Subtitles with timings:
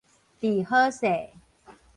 [0.41, 1.29] 治好勢